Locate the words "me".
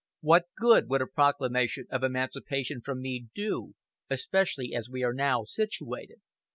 3.03-3.27